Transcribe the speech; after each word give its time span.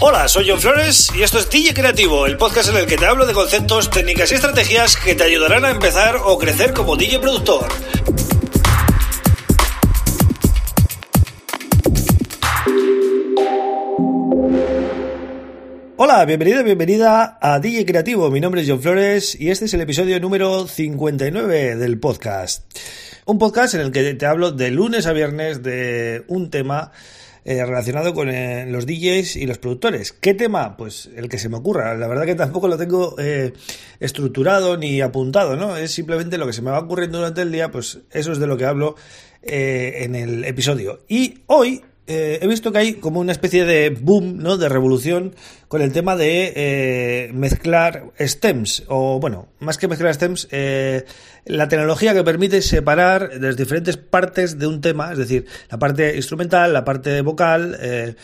Hola, 0.00 0.26
soy 0.26 0.48
John 0.48 0.60
Flores 0.60 1.08
y 1.16 1.22
esto 1.22 1.38
es 1.38 1.48
DJ 1.48 1.72
Creativo, 1.72 2.26
el 2.26 2.36
podcast 2.36 2.68
en 2.68 2.76
el 2.76 2.86
que 2.86 2.96
te 2.96 3.06
hablo 3.06 3.26
de 3.26 3.32
conceptos, 3.32 3.90
técnicas 3.90 4.32
y 4.32 4.34
estrategias 4.34 4.96
que 4.96 5.14
te 5.14 5.22
ayudarán 5.22 5.64
a 5.64 5.70
empezar 5.70 6.16
o 6.24 6.36
crecer 6.36 6.74
como 6.74 6.96
DJ 6.96 7.20
productor. 7.20 7.68
Hola, 15.96 16.24
bienvenido, 16.24 16.64
bienvenida 16.64 17.38
a 17.40 17.60
DJ 17.60 17.86
Creativo. 17.86 18.30
Mi 18.30 18.40
nombre 18.40 18.62
es 18.62 18.68
John 18.68 18.82
Flores 18.82 19.40
y 19.40 19.50
este 19.50 19.66
es 19.66 19.74
el 19.74 19.80
episodio 19.80 20.18
número 20.18 20.66
59 20.66 21.76
del 21.76 22.00
podcast. 22.00 22.64
Un 23.26 23.38
podcast 23.38 23.74
en 23.74 23.80
el 23.80 23.92
que 23.92 24.14
te 24.14 24.26
hablo 24.26 24.50
de 24.50 24.72
lunes 24.72 25.06
a 25.06 25.12
viernes 25.12 25.62
de 25.62 26.24
un 26.26 26.50
tema 26.50 26.90
eh, 27.44 27.64
relacionado 27.64 28.14
con 28.14 28.30
eh, 28.30 28.66
los 28.66 28.86
DJs 28.86 29.36
y 29.36 29.46
los 29.46 29.58
productores. 29.58 30.12
¿Qué 30.12 30.32
tema? 30.32 30.76
Pues 30.76 31.10
el 31.14 31.28
que 31.28 31.38
se 31.38 31.48
me 31.48 31.56
ocurra. 31.56 31.94
La 31.96 32.06
verdad 32.06 32.24
que 32.24 32.34
tampoco 32.34 32.68
lo 32.68 32.78
tengo 32.78 33.16
eh, 33.18 33.52
estructurado 34.00 34.76
ni 34.76 35.00
apuntado, 35.00 35.54
¿no? 35.54 35.76
Es 35.76 35.90
simplemente 35.90 36.38
lo 36.38 36.46
que 36.46 36.54
se 36.54 36.62
me 36.62 36.70
va 36.70 36.78
ocurriendo 36.78 37.18
durante 37.18 37.42
el 37.42 37.52
día, 37.52 37.70
pues 37.70 37.98
eso 38.10 38.32
es 38.32 38.38
de 38.38 38.46
lo 38.46 38.56
que 38.56 38.64
hablo 38.64 38.96
en 39.46 40.14
el 40.14 40.42
episodio. 40.44 41.04
Y 41.06 41.40
hoy 41.48 41.82
eh, 42.06 42.38
he 42.42 42.46
visto 42.46 42.70
que 42.70 42.78
hay 42.78 42.94
como 42.94 43.20
una 43.20 43.32
especie 43.32 43.64
de 43.64 43.88
boom, 43.88 44.36
¿no? 44.36 44.58
De 44.58 44.68
revolución 44.68 45.34
con 45.68 45.80
el 45.80 45.92
tema 45.92 46.16
de 46.16 46.52
eh, 46.54 47.30
mezclar 47.32 48.12
stems, 48.20 48.84
o 48.88 49.18
bueno, 49.20 49.48
más 49.58 49.78
que 49.78 49.88
mezclar 49.88 50.14
stems, 50.14 50.46
eh, 50.50 51.06
la 51.46 51.66
tecnología 51.68 52.12
que 52.12 52.22
permite 52.22 52.60
separar 52.60 53.30
las 53.40 53.56
diferentes 53.56 53.96
partes 53.96 54.58
de 54.58 54.66
un 54.66 54.82
tema, 54.82 55.12
es 55.12 55.18
decir, 55.18 55.46
la 55.70 55.78
parte 55.78 56.14
instrumental, 56.16 56.74
la 56.74 56.84
parte 56.84 57.22
vocal 57.22 57.78
e 57.80 58.14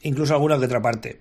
incluso 0.00 0.32
alguna 0.32 0.58
que 0.58 0.64
otra 0.64 0.80
parte. 0.80 1.20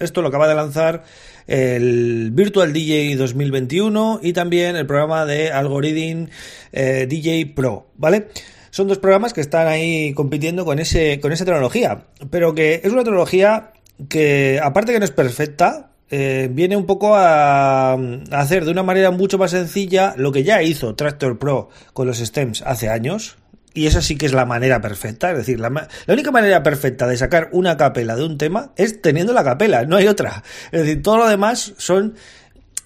Esto 0.00 0.20
lo 0.20 0.28
acaba 0.28 0.48
de 0.48 0.54
lanzar 0.56 1.04
el 1.46 2.30
Virtual 2.32 2.72
DJ 2.72 3.16
2021 3.16 4.20
y 4.22 4.32
también 4.32 4.74
el 4.74 4.86
programa 4.86 5.24
de 5.26 5.52
Algorithm 5.52 6.26
DJ 6.72 7.52
Pro, 7.54 7.86
¿vale? 7.96 8.28
Son 8.70 8.88
dos 8.88 8.98
programas 8.98 9.32
que 9.32 9.40
están 9.40 9.66
ahí 9.66 10.12
compitiendo 10.14 10.64
con, 10.64 10.78
ese, 10.78 11.20
con 11.20 11.32
esa 11.32 11.44
tecnología, 11.44 12.06
pero 12.30 12.54
que 12.54 12.80
es 12.82 12.92
una 12.92 13.04
tecnología 13.04 13.72
que, 14.08 14.60
aparte 14.62 14.92
que 14.92 14.98
no 14.98 15.04
es 15.04 15.10
perfecta, 15.10 15.90
eh, 16.10 16.48
viene 16.50 16.76
un 16.76 16.86
poco 16.86 17.14
a, 17.16 17.92
hacer 18.30 18.64
de 18.64 18.70
una 18.70 18.82
manera 18.82 19.10
mucho 19.10 19.38
más 19.38 19.50
sencilla 19.50 20.14
lo 20.16 20.32
que 20.32 20.42
ya 20.42 20.62
hizo 20.62 20.94
Tractor 20.94 21.38
Pro 21.38 21.68
con 21.92 22.06
los 22.06 22.18
stems 22.18 22.62
hace 22.62 22.88
años. 22.88 23.36
Y 23.74 23.86
esa 23.86 24.00
sí 24.00 24.16
que 24.16 24.26
es 24.26 24.32
la 24.32 24.46
manera 24.46 24.80
perfecta. 24.80 25.30
Es 25.30 25.36
decir, 25.36 25.60
la, 25.60 25.68
la, 25.70 26.14
única 26.14 26.32
manera 26.32 26.62
perfecta 26.62 27.06
de 27.06 27.16
sacar 27.16 27.50
una 27.52 27.76
capela 27.76 28.16
de 28.16 28.24
un 28.24 28.38
tema 28.38 28.72
es 28.76 29.00
teniendo 29.02 29.32
la 29.32 29.44
capela, 29.44 29.84
no 29.84 29.96
hay 29.96 30.08
otra. 30.08 30.42
Es 30.72 30.80
decir, 30.80 31.02
todo 31.02 31.18
lo 31.18 31.28
demás 31.28 31.74
son 31.76 32.14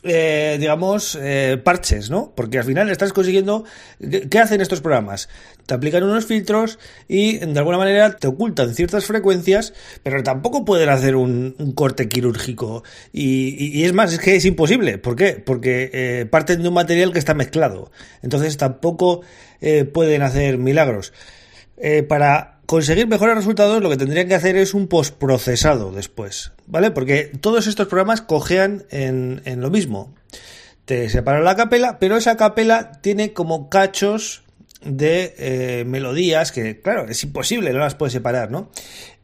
eh, 0.05 0.57
digamos, 0.59 1.17
eh, 1.21 1.61
parches, 1.63 2.11
¿no? 2.11 2.33
Porque 2.35 2.59
al 2.59 2.65
final 2.65 2.91
estás 2.91 3.13
consiguiendo... 3.13 3.65
¿Qué 4.31 4.39
hacen 4.39 4.61
estos 4.61 4.81
programas? 4.81 5.29
Te 5.67 5.75
aplican 5.75 6.03
unos 6.03 6.27
filtros 6.27 6.81
y 7.07 7.39
de 7.39 7.59
alguna 7.59 7.79
manera 7.79 8.17
te 8.17 8.27
ocultan 8.27 8.75
ciertas 8.75 9.05
frecuencias, 9.05 9.75
pero 10.03 10.23
tampoco 10.25 10.65
pueden 10.65 10.89
hacer 10.89 11.15
un, 11.15 11.55
corte 11.77 12.09
quirúrgico. 12.09 12.83
Y, 13.13 13.85
es 13.85 13.93
más, 13.93 14.13
es 14.13 14.19
que 14.19 14.35
es 14.35 14.45
imposible. 14.45 14.99
¿Por 14.99 15.15
qué? 15.15 15.35
Porque 15.35 15.91
eh, 15.93 16.27
parten 16.27 16.63
de 16.63 16.69
un 16.69 16.75
material 16.75 17.13
que 17.13 17.21
está 17.21 17.35
mezclado. 17.35 17.93
Entonces 18.23 18.57
tampoco 18.57 19.23
pueden 19.93 20.23
hacer 20.23 20.59
milagros. 20.59 21.13
para 22.09 22.62
conseguir 22.73 23.07
mejores 23.07 23.37
resultados 23.37 23.83
lo 23.83 23.91
que 23.91 23.99
tendrían 23.99 24.29
que 24.29 24.35
hacer 24.35 24.57
es 24.57 24.73
un 24.73 24.89
postprocesado 24.89 25.93
después, 25.93 26.53
¿vale? 26.67 26.91
Porque 26.91 27.31
todos 27.39 27.67
estos 27.67 27.87
programas 27.87 28.23
cojean 28.23 28.87
en, 28.89 29.43
lo 29.61 29.69
mismo. 29.69 30.15
Te 30.87 31.11
separan 31.11 31.45
la 31.45 31.55
capela, 31.55 31.99
pero 31.99 32.17
esa 32.17 32.39
capela 32.39 32.93
tiene 33.03 33.35
como 33.35 33.69
cachos 33.69 34.43
de 34.81 35.35
eh, 35.37 35.85
melodías 35.85 36.51
que, 36.51 36.81
claro, 36.81 37.11
es 37.11 37.23
imposible, 37.25 37.75
no 37.75 37.81
las 37.81 37.95
puedes 37.95 38.15
separar, 38.15 38.51
¿no? 38.51 38.71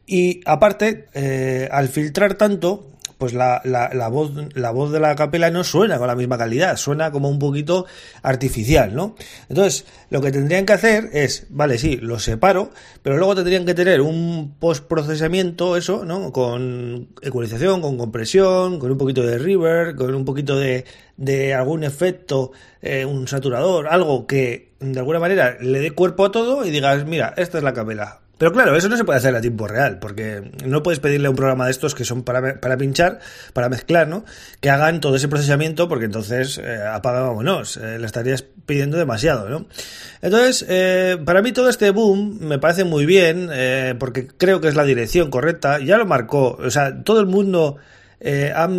Y 0.05 0.41
aparte, 0.45 1.07
eh, 1.15 1.69
al 1.71 1.87
filtrar 1.87 2.35
tanto, 2.35 2.87
pues 3.19 3.33
la, 3.33 3.61
la, 3.65 3.93
la, 3.93 4.07
voz, 4.07 4.31
la 4.55 4.71
voz 4.71 4.91
de 4.93 4.99
la 5.01 5.13
capela 5.15 5.51
no 5.51 5.65
suena 5.65 5.97
con 5.99 6.07
la 6.07 6.15
misma 6.15 6.37
calidad, 6.37 6.77
suena 6.77 7.11
como 7.11 7.29
un 7.29 7.37
poquito 7.37 7.85
artificial, 8.23 8.95
¿no? 8.95 9.15
Entonces, 9.49 9.85
lo 10.09 10.21
que 10.21 10.31
tendrían 10.31 10.65
que 10.65 10.71
hacer 10.71 11.09
es, 11.11 11.45
vale, 11.49 11.77
sí, 11.77 11.97
lo 11.97 12.17
separo, 12.17 12.71
pero 13.03 13.17
luego 13.17 13.35
tendrían 13.35 13.65
que 13.65 13.73
tener 13.73 13.99
un 13.99 14.55
postprocesamiento, 14.57 15.75
eso, 15.75 16.05
¿no? 16.05 16.31
Con 16.31 17.09
ecualización, 17.21 17.81
con 17.81 17.97
compresión, 17.97 18.79
con 18.79 18.89
un 18.89 18.97
poquito 18.97 19.21
de 19.21 19.37
reverb, 19.37 19.97
con 19.97 20.15
un 20.15 20.23
poquito 20.23 20.57
de, 20.57 20.85
de 21.17 21.53
algún 21.53 21.83
efecto, 21.83 22.53
eh, 22.81 23.03
un 23.03 23.27
saturador, 23.27 23.89
algo 23.89 24.27
que 24.27 24.71
de 24.79 24.97
alguna 24.97 25.19
manera 25.19 25.57
le 25.59 25.79
dé 25.79 25.91
cuerpo 25.91 26.23
a 26.23 26.31
todo 26.31 26.65
y 26.65 26.71
digas, 26.71 27.03
mira, 27.05 27.33
esta 27.35 27.57
es 27.57 27.65
la 27.65 27.73
capela 27.73 28.18
pero 28.39 28.51
claro, 28.51 28.75
eso 28.75 28.89
no 28.89 28.97
se 28.97 29.03
puede 29.03 29.19
hacer 29.19 29.35
a 29.35 29.41
tiempo 29.41 29.67
real, 29.67 29.99
porque 29.99 30.51
no 30.65 30.81
puedes 30.81 30.99
pedirle 30.99 31.27
a 31.27 31.29
un 31.29 31.35
programa 31.35 31.65
de 31.65 31.71
estos 31.71 31.93
que 31.93 32.05
son 32.05 32.23
para, 32.23 32.59
para 32.59 32.77
pinchar, 32.77 33.19
para 33.53 33.69
mezclar, 33.69 34.07
¿no? 34.07 34.25
Que 34.61 34.71
hagan 34.71 35.01
todo 35.01 35.17
ese 35.17 35.27
procesamiento, 35.27 35.87
porque 35.87 36.05
entonces 36.05 36.57
eh, 36.57 36.79
apaga, 36.91 37.21
vámonos, 37.21 37.77
eh, 37.77 37.99
le 37.99 38.05
estarías 38.07 38.43
pidiendo 38.65 38.97
demasiado, 38.97 39.49
¿no? 39.49 39.67
Entonces, 40.21 40.65
eh, 40.69 41.17
para 41.25 41.41
mí 41.41 41.51
todo 41.51 41.69
este 41.69 41.91
boom 41.91 42.39
me 42.39 42.59
parece 42.59 42.85
muy 42.85 43.05
bien, 43.05 43.49
eh, 43.51 43.95
porque 43.99 44.27
creo 44.27 44.61
que 44.61 44.69
es 44.69 44.75
la 44.75 44.83
dirección 44.83 45.29
correcta, 45.29 45.79
ya 45.79 45.97
lo 45.97 46.05
marcó, 46.05 46.57
o 46.59 46.71
sea, 46.71 47.03
todo 47.03 47.19
el 47.19 47.25
mundo 47.25 47.77
eh, 48.19 48.53
ha 48.55 48.69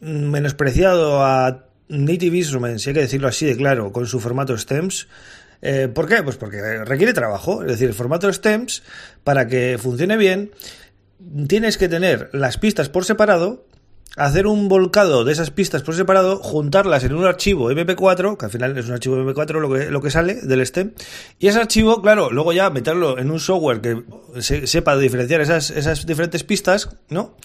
menospreciado 0.00 1.24
a 1.24 1.64
Native 1.88 2.36
Instruments, 2.36 2.82
si 2.82 2.90
hay 2.90 2.94
que 2.94 3.00
decirlo 3.00 3.28
así 3.28 3.44
de 3.46 3.56
claro, 3.56 3.92
con 3.92 4.06
su 4.06 4.20
formato 4.20 4.56
STEMS, 4.56 5.08
eh, 5.62 5.88
¿Por 5.88 6.06
qué? 6.08 6.22
Pues 6.22 6.36
porque 6.36 6.84
requiere 6.84 7.12
trabajo. 7.12 7.62
Es 7.62 7.68
decir, 7.68 7.88
el 7.88 7.94
formato 7.94 8.32
STEMS, 8.32 8.82
para 9.22 9.46
que 9.46 9.78
funcione 9.80 10.16
bien, 10.16 10.50
tienes 11.48 11.78
que 11.78 11.88
tener 11.88 12.30
las 12.32 12.58
pistas 12.58 12.88
por 12.88 13.04
separado, 13.04 13.66
hacer 14.16 14.46
un 14.46 14.68
volcado 14.68 15.24
de 15.24 15.32
esas 15.32 15.50
pistas 15.50 15.82
por 15.82 15.94
separado, 15.94 16.38
juntarlas 16.38 17.04
en 17.04 17.14
un 17.14 17.24
archivo 17.24 17.70
MP4, 17.70 18.36
que 18.36 18.44
al 18.44 18.50
final 18.50 18.78
es 18.78 18.86
un 18.86 18.92
archivo 18.92 19.16
MP4 19.16 19.60
lo 19.60 19.72
que, 19.72 19.90
lo 19.90 20.00
que 20.00 20.10
sale 20.10 20.34
del 20.34 20.64
STEM, 20.64 20.92
y 21.38 21.48
ese 21.48 21.60
archivo, 21.60 22.00
claro, 22.00 22.30
luego 22.30 22.52
ya 22.52 22.70
meterlo 22.70 23.18
en 23.18 23.30
un 23.30 23.40
software 23.40 23.80
que 23.80 24.02
sepa 24.40 24.96
diferenciar 24.96 25.40
esas, 25.40 25.70
esas 25.70 26.06
diferentes 26.06 26.44
pistas, 26.44 26.90
¿no? 27.08 27.36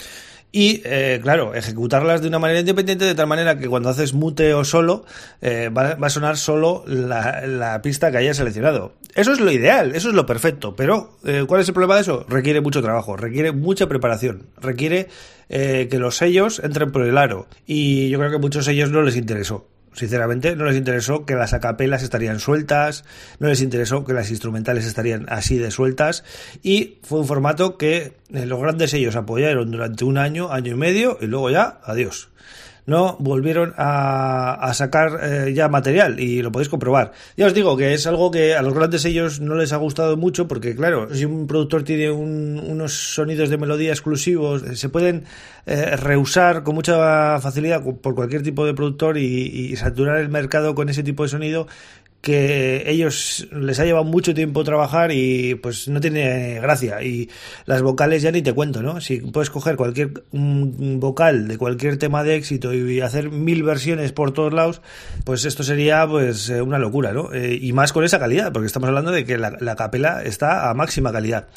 Y, 0.52 0.82
eh, 0.84 1.20
claro, 1.22 1.54
ejecutarlas 1.54 2.22
de 2.22 2.28
una 2.28 2.40
manera 2.40 2.60
independiente 2.60 3.06
de 3.06 3.14
tal 3.14 3.28
manera 3.28 3.60
que 3.60 3.68
cuando 3.68 3.90
haces 3.90 4.14
mute 4.14 4.54
o 4.56 4.64
solo 4.66 5.06
eh, 5.42 5.70
va, 5.70 5.98
a 6.00 6.10
sonar 6.10 6.38
solo 6.38 6.84
la, 6.88 7.80
pista 7.84 8.12
que 8.12 8.18
hayas 8.18 8.38
seleccionado. 8.38 8.94
Eso 9.14 9.32
es 9.32 9.40
lo 9.40 9.52
ideal, 9.52 9.96
eso 9.96 10.10
es 10.10 10.16
lo 10.16 10.26
perfecto, 10.26 10.76
pero 10.76 11.18
eh, 11.24 11.46
¿cuál 11.48 11.62
es 11.62 11.68
el 11.68 11.74
problema 11.74 11.96
de 11.96 12.02
eso? 12.02 12.26
Requiere 12.28 12.62
mucho 12.62 12.82
trabajo, 12.82 13.16
requiere 13.16 13.52
mucha 13.52 13.88
preparación, 13.88 14.48
requiere 14.58 15.08
que 15.50 15.98
los 15.98 16.18
sellos 16.18 16.60
entren 16.64 16.92
por 16.92 17.02
el 17.02 17.18
aro 17.18 17.48
y 17.66 18.10
yo 18.10 18.20
creo 18.20 18.30
que 18.30 18.36
a 18.36 18.40
muchos 18.40 18.66
sellos 18.66 18.92
no 18.92 19.02
les 19.02 19.16
interesó. 19.16 19.66
Sinceramente, 19.94 20.56
no 20.56 20.66
les 20.66 20.78
interesó 20.78 21.26
que 21.26 21.36
las 21.36 21.54
acapelas 21.54 22.04
estarían 22.04 22.40
sueltas, 22.40 23.06
no 23.40 23.48
les 23.48 23.62
interesó 23.62 24.06
que 24.06 24.14
las 24.14 24.30
instrumentales 24.30 24.86
estarían 24.86 25.26
así 25.30 25.58
de 25.58 25.72
sueltas 25.72 26.24
y 26.62 27.00
fue 27.04 27.20
un 27.20 27.28
formato 27.28 27.78
que 27.78 28.14
eh, 28.34 28.46
los 28.46 28.62
grandes 28.62 28.92
sellos 28.92 29.16
apoyaron 29.16 29.72
durante 29.72 30.06
un 30.06 30.18
año, 30.18 30.52
año 30.52 30.74
y 30.74 30.78
medio 30.78 31.18
y 31.22 31.26
luego 31.26 31.50
ya, 31.50 31.80
adiós 31.84 32.30
no 32.90 33.16
volvieron 33.20 33.74
a, 33.78 34.72
sacar 34.74 35.20
eh, 35.22 35.54
ya 35.54 35.70
material 35.70 36.20
y 36.20 36.42
lo 36.42 36.52
podéis 36.52 36.70
comprobar. 36.70 37.12
Ya 37.38 37.46
os 37.46 37.54
digo 37.54 37.78
que 37.78 37.94
es 37.94 38.08
algo 38.08 38.32
que 38.32 38.56
a 38.56 38.62
los 38.62 38.74
grandes 38.74 39.04
sellos 39.04 39.40
no 39.40 39.56
les 39.56 39.72
ha 39.72 39.78
gustado 39.78 40.18
mucho 40.18 40.48
porque, 40.48 40.76
claro, 40.76 41.14
si 41.14 41.26
un 41.26 41.48
productor 41.48 41.84
tiene 41.84 42.12
unos 42.12 42.94
sonidos 43.14 43.50
de 43.50 43.58
melodía 43.58 43.92
exclusivos, 43.92 44.64
eh, 44.64 44.76
se 44.76 44.90
pueden 44.90 45.26
eh, 45.66 45.96
reusar 45.96 46.64
con 46.64 46.76
mucha 46.76 47.40
facilidad 47.40 47.84
por 48.02 48.16
cualquier 48.16 48.42
tipo 48.42 48.66
de 48.66 48.74
productor 48.74 49.18
y, 49.18 49.76
saturar 49.76 50.18
el 50.18 50.30
mercado 50.30 50.74
con 50.76 50.90
ese 50.90 51.04
tipo 51.04 51.24
de 51.24 51.30
sonido 51.30 51.68
que 52.22 52.84
ellos 52.90 53.48
les 53.52 53.80
ha 53.80 53.86
llevado 53.86 54.04
mucho 54.04 54.34
tiempo 54.34 54.64
trabajar 54.64 55.12
y 55.14 55.56
pues 55.56 55.88
no 55.88 56.02
tiene 56.02 56.60
gracia 56.60 57.02
y 57.02 57.30
las 57.66 57.82
vocales 57.82 58.22
ya 58.22 58.32
ni 58.32 58.42
te 58.42 58.52
cuento, 58.52 58.82
¿no? 58.82 59.00
Si 59.00 59.18
puedes 59.22 59.50
coger 59.50 59.78
cualquier 59.78 60.12
vocal 60.32 61.48
de 61.48 61.58
cualquier 61.58 61.98
tema 61.98 62.24
de 62.24 62.36
éxito 62.36 62.74
y 62.74 63.00
hacer 63.00 63.32
mil 63.32 63.64
versiones 63.64 64.12
por 64.12 64.34
todos 64.34 64.54
lados, 64.54 64.82
pues 65.24 65.46
esto 65.46 65.64
sería 65.64 66.06
pues 66.08 66.50
eh, 66.50 66.62
una 66.62 66.78
locura, 66.78 67.14
¿no? 67.14 67.32
Eh, 67.34 67.58
y 67.62 67.72
más 67.72 67.94
con 67.94 68.04
esa 68.04 68.20
calidad, 68.20 68.52
porque 68.52 68.68
estamos 68.68 68.90
hablando 68.90 69.12
de 69.12 69.24
que 69.24 69.38
la, 69.38 69.56
la 69.60 69.78
capela 69.78 70.22
está 70.24 70.70
a 70.70 70.74
máxima 70.74 71.14
calidad. 71.14 71.48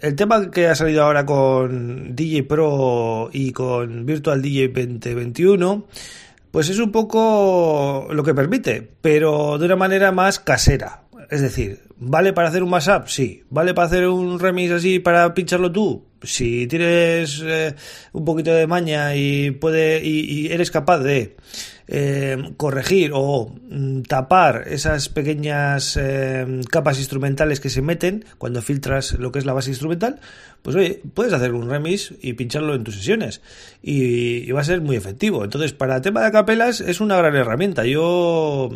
El 0.00 0.14
tema 0.14 0.50
que 0.50 0.68
ha 0.68 0.76
salido 0.76 1.02
ahora 1.02 1.26
con 1.26 2.14
DJ 2.14 2.44
Pro 2.44 3.30
y 3.32 3.50
con 3.50 4.06
Virtual 4.06 4.40
DJ 4.40 4.68
2021 4.68 5.86
pues 6.54 6.68
es 6.68 6.78
un 6.78 6.92
poco 6.92 8.06
lo 8.12 8.22
que 8.22 8.32
permite, 8.32 8.88
pero 9.00 9.58
de 9.58 9.66
una 9.66 9.74
manera 9.74 10.12
más 10.12 10.38
casera. 10.38 11.02
Es 11.28 11.42
decir, 11.42 11.80
¿Vale 11.96 12.32
para 12.32 12.48
hacer 12.48 12.62
un 12.62 12.70
mashup? 12.70 13.08
Sí. 13.08 13.42
¿Vale 13.50 13.72
para 13.72 13.86
hacer 13.86 14.06
un 14.06 14.38
remix 14.38 14.70
así 14.72 14.98
para 14.98 15.32
pincharlo 15.32 15.72
tú? 15.72 16.06
Si 16.22 16.66
tienes 16.66 17.40
eh, 17.44 17.74
un 18.12 18.24
poquito 18.24 18.52
de 18.52 18.66
maña 18.66 19.16
y 19.16 19.50
puede 19.52 20.04
y, 20.04 20.46
eres 20.52 20.70
capaz 20.70 20.98
de 20.98 21.36
eh, 21.86 22.52
corregir 22.56 23.10
o 23.14 23.54
mm, 23.70 24.02
tapar 24.02 24.64
esas 24.68 25.08
pequeñas 25.08 25.98
eh, 26.00 26.60
capas 26.70 26.98
instrumentales 26.98 27.60
que 27.60 27.70
se 27.70 27.82
meten 27.82 28.24
cuando 28.38 28.62
filtras 28.62 29.18
lo 29.18 29.32
que 29.32 29.38
es 29.38 29.46
la 29.46 29.52
base 29.52 29.70
instrumental, 29.70 30.20
pues 30.64 30.76
oye, 30.76 31.02
puedes 31.12 31.34
hacer 31.34 31.52
un 31.52 31.68
remix 31.68 32.14
y 32.22 32.32
pincharlo 32.32 32.74
en 32.74 32.84
tus 32.84 32.94
sesiones 32.94 33.42
y, 33.82 34.50
va 34.50 34.62
a 34.62 34.64
ser 34.64 34.80
muy 34.80 34.96
efectivo. 34.96 35.44
Entonces, 35.44 35.74
para 35.74 35.96
el 35.96 36.00
tema 36.00 36.24
de 36.24 36.32
capelas 36.32 36.80
es 36.80 37.02
una 37.02 37.18
gran 37.18 37.36
herramienta. 37.36 37.84
Yo 37.84 38.70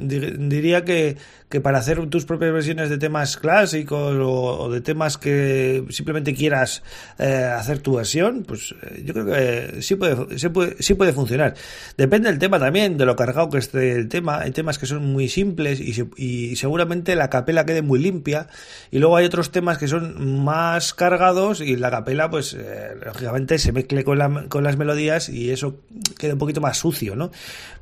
diría 0.00 0.84
que, 0.84 1.16
que 1.48 1.60
para 1.60 1.78
hacer 1.78 2.04
tus 2.08 2.24
propias 2.24 2.52
versiones 2.52 2.90
de 2.90 2.98
temas 2.98 3.36
clásicos 3.36 4.16
o, 4.20 4.68
de 4.68 4.80
temas 4.80 5.16
que 5.16 5.84
simplemente 5.90 6.34
quieras 6.34 6.82
eh, 7.20 7.44
hacer 7.56 7.78
tu 7.78 7.94
versión, 7.94 8.42
pues 8.42 8.74
eh, 8.82 9.04
yo 9.04 9.14
creo 9.14 9.26
que 9.26 9.82
sí 9.82 9.94
puede, 9.94 10.38
sí 10.40 10.48
puede, 10.48 10.82
sí 10.82 10.94
puede 10.94 11.12
funcionar. 11.12 11.54
Depende 11.96 12.30
del 12.30 12.40
tema 12.40 12.47
también, 12.58 12.96
de 12.96 13.04
lo 13.04 13.16
cargado 13.16 13.50
que 13.50 13.58
esté 13.58 13.92
el 13.92 14.08
tema. 14.08 14.40
Hay 14.40 14.52
temas 14.52 14.78
que 14.78 14.86
son 14.86 15.12
muy 15.12 15.28
simples 15.28 15.80
y, 15.80 15.94
y 16.16 16.56
seguramente 16.56 17.14
la 17.16 17.28
capela 17.28 17.66
quede 17.66 17.82
muy 17.82 17.98
limpia. 17.98 18.46
Y 18.90 18.98
luego 18.98 19.16
hay 19.16 19.26
otros 19.26 19.52
temas 19.52 19.76
que 19.76 19.88
son 19.88 20.42
más 20.44 20.94
cargados 20.94 21.60
y 21.60 21.76
la 21.76 21.90
capela, 21.90 22.30
pues 22.30 22.54
eh, 22.54 22.94
lógicamente 23.04 23.58
se 23.58 23.72
mezcle 23.72 24.04
con, 24.04 24.18
las 24.18 24.76
melodías 24.76 25.28
y 25.28 25.50
eso 25.50 25.76
queda 26.18 26.32
un 26.32 26.38
poquito 26.38 26.60
más 26.60 26.78
sucio, 26.78 27.16
¿no? 27.16 27.30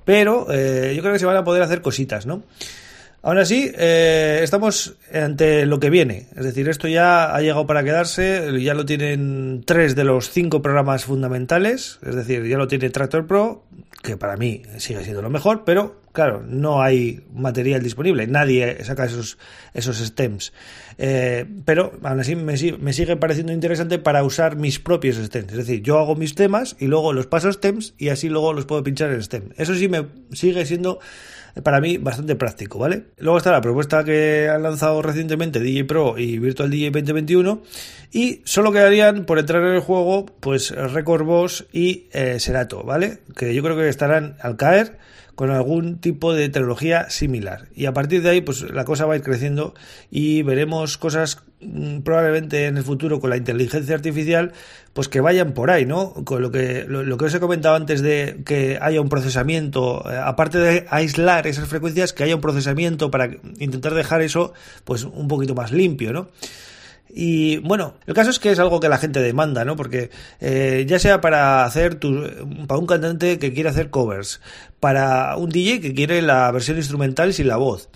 Pero 0.05 0.49
eh, 0.51 0.93
yo 0.97 1.03
creo 1.03 1.13
que 1.13 1.19
se 1.19 1.27
van 1.27 1.37
a 1.37 1.45
poder 1.45 1.63
hacer 1.63 1.83
cositas, 1.83 2.27
¿no? 2.27 2.43
Aún 3.23 3.39
así, 3.39 3.73
eh, 3.77 4.41
estamos 4.45 4.95
ante 5.13 5.67
lo 5.67 5.81
que 5.81 5.91
viene. 5.91 6.29
Es 6.37 6.45
decir, 6.45 6.69
esto 6.69 6.87
ya 6.87 7.35
ha 7.35 7.41
llegado 7.41 7.67
para 7.67 7.83
quedarse. 7.83 8.63
Ya 8.63 8.73
lo 8.73 8.87
tienen 8.87 9.65
tres 9.67 9.97
de 9.97 10.05
los 10.05 10.31
cinco 10.31 10.63
programas 10.63 11.05
fundamentales. 11.07 11.99
Es 12.07 12.15
decir, 12.15 12.47
ya 12.47 12.57
lo 12.57 12.69
tiene 12.69 12.89
Tractor 12.89 13.27
Pro, 13.27 13.65
que 14.03 14.17
para 14.17 14.37
mí 14.37 14.63
sigue 14.79 15.03
siendo 15.03 15.23
lo 15.23 15.31
mejor, 15.31 15.65
pero 15.65 16.01
claro, 16.13 16.43
no 16.49 16.81
hay 16.81 17.21
material 17.35 17.83
disponible. 17.83 18.27
Nadie 18.27 18.83
saca 18.85 19.05
esos, 19.05 19.37
esos 19.75 19.99
stems. 19.99 20.53
Eh, 20.97 21.45
pero 21.67 21.93
aún 22.03 22.21
así 22.21 22.35
me, 22.35 22.55
me, 22.79 22.93
sigue 22.93 23.17
pareciendo 23.17 23.53
interesante 23.53 23.99
para 23.99 24.25
usar 24.25 24.57
mis 24.57 24.79
propios 24.79 25.17
stems. 25.17 25.53
Es 25.53 25.59
decir, 25.59 25.83
yo 25.83 25.99
hago 25.99 26.17
mis 26.17 26.35
temas 26.35 26.75
y 26.79 26.87
luego 26.87 27.13
los 27.13 27.27
paso 27.27 27.53
stems 27.53 27.95
y 27.99 28.09
así 28.09 28.29
luego 28.31 28.55
los 28.55 28.65
puedo 28.65 28.83
pinchar 28.83 29.13
en 29.13 29.23
stem. 29.23 29.51
Eso 29.59 29.75
sí 29.75 29.89
me 29.89 30.07
sigue 30.33 30.65
siendo 30.65 31.01
para 31.63 31.81
mí 31.81 31.99
bastante 31.99 32.37
práctico, 32.37 32.79
¿vale? 32.79 33.05
Luego 33.19 33.39
está 33.39 33.53
la 33.53 33.61
propuesta 33.61 34.05
que 34.05 34.49
han 34.49 34.63
lanzado 34.63 35.01
recientemente 35.03 35.61
DJ 35.61 35.85
Pro 35.85 36.19
y 36.19 36.39
Virtual 36.39 36.71
DJ 36.71 36.91
2021 36.91 37.63
y 38.13 38.43
solo 38.45 38.73
quedarían 38.73 39.25
por 39.25 39.39
entrar 39.39 39.63
en 39.63 39.75
el 39.75 39.81
juego 39.81 40.27
pues 40.41 40.71
Record 40.71 41.25
Boss 41.25 41.67
y 41.73 42.09
eh, 42.13 42.39
Serato, 42.41 42.83
¿vale? 42.83 43.21
Que 43.35 43.55
yo 43.55 43.63
creo 43.63 43.77
que 43.77 43.89
estarán 43.89 44.37
al 44.41 44.57
caer 44.57 44.99
con 45.37 45.51
algún 45.51 45.99
tipo 45.99 46.33
de 46.33 46.49
tecnología 46.49 47.11
similar. 47.11 47.69
Y 47.75 47.85
a 47.85 47.93
partir 47.93 48.23
de 48.23 48.31
ahí, 48.31 48.41
pues 48.41 48.63
la 48.63 48.85
cosa 48.85 49.05
va 49.05 49.13
a 49.13 49.17
ir 49.17 49.23
creciendo 49.23 49.75
y 50.11 50.43
veremos 50.43 50.97
cosas 50.97 51.43
mm, 51.61 52.01
probablemente 52.01 52.67
en 52.67 52.79
el 52.79 52.83
futuro 52.83 53.21
con 53.21 53.29
la 53.29 53.37
inteligencia 53.37 53.95
artificial, 53.95 54.53
pues 54.95 55.09
que 55.09 55.21
vayan 55.21 55.53
por 55.53 55.71
ahí, 55.71 55.85
¿no? 55.85 56.15
Con 56.25 56.41
lo 56.41 56.51
que, 56.51 56.87
lo, 56.89 57.19
que 57.19 57.27
os 57.27 57.35
he 57.35 57.39
comentado 57.39 57.77
antes 57.77 58.01
de 58.01 58.41
que 58.47 58.79
haya 58.81 59.03
un 59.03 59.11
procesamiento, 59.11 60.11
eh, 60.11 60.17
aparte 60.17 60.57
de 60.57 60.87
aislar 60.89 61.47
esas 61.47 61.69
frecuencias, 61.69 62.15
que 62.15 62.25
haya 62.25 62.35
un 62.35 62.41
procesamiento 62.41 63.11
para 63.11 63.29
intentar 63.59 63.93
dejar 63.93 64.23
eso, 64.23 64.55
pues 64.85 65.05
un 65.05 65.29
poquito 65.29 65.55
más 65.55 65.71
limpio, 65.71 66.15
¿no? 66.15 66.29
Y 67.09 67.59
bueno, 67.59 67.95
el 68.07 68.15
caso 68.15 68.31
es 68.31 68.39
que 68.39 68.51
es 68.51 68.59
algo 68.59 68.81
que 68.81 68.89
la 68.89 68.99
gente 68.99 69.21
demanda, 69.21 69.65
¿no? 69.65 69.77
Porque 69.77 70.11
eh, 70.41 70.85
ya 70.87 70.99
sea 70.99 71.21
para 71.21 71.65
hacer 71.65 71.95
tu, 71.95 72.25
para 72.67 72.79
un 72.79 72.87
cantante 72.87 73.39
que 73.39 73.53
quiere 73.53 73.69
hacer 73.69 73.91
covers, 73.91 74.41
para 74.81 75.37
un 75.37 75.51
DJ 75.51 75.81
que 75.81 75.95
quiere 75.95 76.21
la 76.23 76.51
versión 76.51 76.77
instrumental 76.77 77.33
sin 77.33 77.49
la 77.49 77.57
voz, 77.57 77.89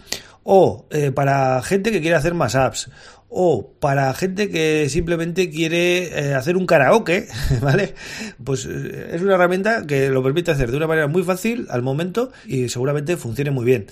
o 0.43 0.87
eh, 0.91 1.11
para 1.11 1.63
gente 1.63 1.93
que 1.93 2.01
quiere 2.01 2.17
hacer 2.17 2.35
más 2.35 2.55
apps, 2.55 2.91
o 3.31 3.73
para 3.81 4.13
gente 4.13 4.51
que 4.51 4.89
simplemente 4.91 5.49
quiere 5.49 6.09
eh, 6.09 6.35
hacer 6.35 6.57
un 6.57 6.67
karaoke, 6.67 7.29
¿vale? 7.63 7.95
Pues 8.43 8.67
es 8.67 9.23
una 9.23 9.35
herramienta 9.35 9.87
que 9.87 10.11
lo 10.11 10.23
permite 10.23 10.51
hacer 10.51 10.71
de 10.71 10.77
una 10.77 10.87
manera 10.87 11.07
muy 11.07 11.23
fácil 11.23 11.67
al 11.71 11.83
momento 11.83 12.33
y 12.45 12.69
seguramente 12.69 13.17
funcione 13.17 13.51
muy 13.51 13.65
bien 13.65 13.87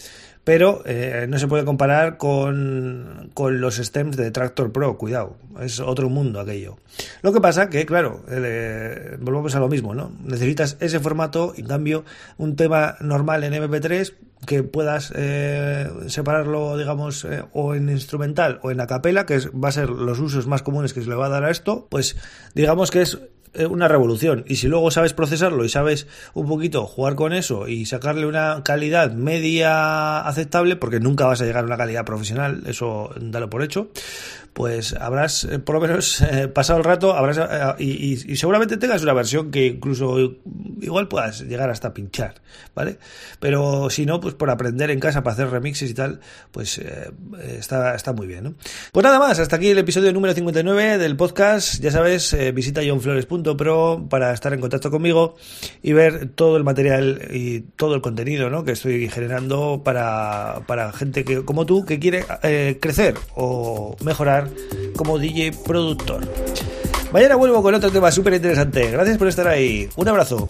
pero 0.49 0.81
eh, 0.87 1.26
no 1.29 1.38
se 1.38 1.46
puede 1.46 1.67
comparar 1.67 2.17
con, 2.17 3.31
los 3.37 3.76
stems 3.76 4.17
de 4.17 4.31
Tractor 4.31 4.73
Pro, 4.73 4.96
cuidado, 4.96 5.37
es 5.61 5.79
otro 5.79 6.08
mundo 6.08 6.40
aquello. 6.40 6.79
Lo 7.20 7.35
que 7.35 7.40
pasa 7.43 7.69
que, 7.69 7.85
claro, 7.85 8.25
eh, 8.31 9.19
volvemos 9.20 9.55
a 9.55 9.61
lo 9.61 9.69
mismo, 9.69 9.94
¿no? 9.94 10.11
Necesitas 10.25 10.79
ese 10.81 11.00
formato, 11.00 11.52
en 11.55 11.67
cambio, 11.67 12.06
un 12.38 12.56
tema 12.56 12.96
normal 13.02 13.44
en 13.44 13.52
MP3 13.52 14.14
que 14.49 14.62
puedas 14.62 15.12
eh, 15.15 15.87
separarlo, 16.06 16.79
digamos, 16.79 17.27
o 17.53 17.75
en 17.75 17.91
instrumental 17.91 18.59
o 18.62 18.71
en 18.71 18.81
acapela, 18.81 19.27
que 19.27 19.39
va 19.50 19.69
a 19.69 19.73
ser 19.73 19.91
los 19.91 20.19
usos 20.21 20.47
más 20.47 20.62
comunes 20.62 20.95
que 20.95 21.03
se 21.03 21.09
le 21.09 21.15
va 21.15 21.27
a 21.27 21.29
dar 21.29 21.45
a 21.45 21.50
esto, 21.50 21.87
pues 21.91 22.17
digamos 22.55 22.91
que 22.91 23.03
es 23.03 23.15
eh, 23.15 23.29
una 23.69 23.89
revolución. 23.89 24.45
Y 24.47 24.56
si 24.56 24.69
luego 24.69 24.91
sabes 24.91 25.12
procesarlo 25.12 25.65
y 25.65 25.69
sabes 25.69 26.06
un 26.35 26.49
poquito 26.49 26.87
jugar 26.87 27.15
con 27.15 27.33
eso 27.33 27.69
y 27.69 27.87
sacarle 27.87 28.27
una 28.27 28.62
calidad 28.65 29.12
media 29.12 30.21
aceptable, 30.21 30.77
porque 30.77 31.00
nunca 31.00 31.27
vas 31.27 31.41
a 31.41 31.45
llegar 31.45 31.65
a 31.65 31.67
una 31.67 31.77
calidad 31.77 32.05
profesional, 32.05 32.62
eso 32.67 33.11
dalo 33.21 33.50
por 33.50 33.62
hecho, 33.62 33.91
pues 34.53 34.95
habrás 34.95 35.45
eh, 35.45 35.59
por 35.59 35.77
lo 35.77 35.81
menos 35.81 36.21
eh, 36.23 36.49
pasado 36.49 36.79
el 36.79 36.85
rato 36.85 37.15
habrás, 37.15 37.39
y, 37.79 38.17
seguramente 38.37 38.77
tengas 38.77 39.03
una 39.03 39.12
versión 39.12 39.50
que 39.50 39.67
incluso 39.67 40.19
igual 40.81 41.09
puedas 41.09 41.43
llegar 41.43 41.71
hasta 41.71 41.95
pinchar, 41.95 42.35
¿vale? 42.75 42.99
Pero 43.41 43.91
si 43.91 44.06
no, 44.06 44.21
pues 44.21 44.35
por 44.35 44.50
aprender 44.50 44.91
en 44.91 45.00
casa 45.00 45.23
para 45.23 45.35
hacer 45.35 45.50
remixes 45.50 45.91
y 45.91 45.95
tal, 45.95 46.21
pues 46.50 46.81
está, 47.49 47.95
está 47.95 48.12
muy 48.12 48.27
bien, 48.27 48.45
¿no? 48.45 48.55
Pues 48.93 49.05
nada 49.05 49.19
más, 49.19 49.39
hasta 49.39 49.56
aquí 49.56 49.69
el 49.69 49.79
episodio 49.79 50.12
número 50.12 50.35
59 50.35 50.99
del 50.99 51.17
podcast. 51.17 51.81
Ya 51.81 51.91
sabes, 51.91 52.37
visita 52.55 52.81
johnflores.com 52.85 53.38
Pro 53.43 54.06
para 54.08 54.32
estar 54.32 54.52
en 54.52 54.61
contacto 54.61 54.90
conmigo 54.90 55.37
y 55.82 55.93
ver 55.93 56.29
todo 56.35 56.56
el 56.56 56.64
material 56.64 57.29
y 57.31 57.61
todo 57.61 57.94
el 57.94 58.00
contenido 58.00 58.50
¿no? 58.50 58.64
que 58.64 58.73
estoy 58.73 59.08
generando 59.08 59.82
para, 59.85 60.62
para 60.67 60.93
gente 60.93 61.25
que, 61.25 61.44
como 61.44 61.67
tú 61.67 61.85
que 61.85 61.99
quiere 61.99 62.25
eh, 62.43 62.79
crecer 62.81 63.14
o 63.35 63.96
mejorar 64.05 64.49
como 64.96 65.19
DJ 65.19 65.52
productor. 65.64 66.26
Mañana 67.12 67.37
vuelvo 67.37 67.62
con 67.62 67.75
otro 67.75 67.90
tema 67.90 68.11
súper 68.11 68.35
interesante. 68.35 68.90
Gracias 68.90 69.17
por 69.17 69.29
estar 69.29 69.49
ahí. 69.49 69.88
Un 69.96 70.08
abrazo. 70.08 70.49